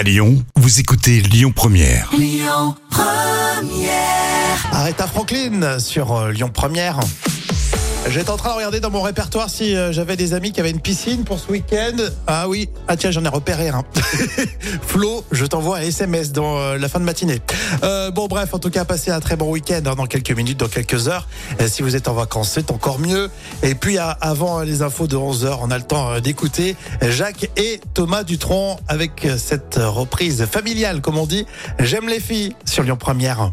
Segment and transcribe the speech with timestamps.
[0.00, 2.08] À Lyon, vous écoutez Lyon Première.
[4.72, 6.98] Aretha Franklin sur euh, Lyon Première.
[8.08, 10.70] J'étais en train de regarder dans mon répertoire si euh, j'avais des amis qui avaient
[10.70, 11.96] une piscine pour ce week-end.
[12.26, 13.84] Ah oui, ah tiens, j'en ai repéré un.
[14.82, 17.40] Flo, je t'envoie un SMS dans euh, la fin de matinée.
[17.84, 20.58] Euh, bon bref, en tout cas, passez un très bon week-end hein, dans quelques minutes,
[20.58, 21.28] dans quelques heures.
[21.60, 23.30] Euh, si vous êtes en vacances, c'est encore mieux.
[23.62, 27.80] Et puis avant les infos de 11h, on a le temps euh, d'écouter Jacques et
[27.94, 31.46] Thomas Dutronc avec euh, cette reprise familiale, comme on dit.
[31.78, 33.52] J'aime les filles sur Lyon Première.